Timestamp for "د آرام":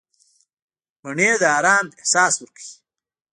1.41-1.85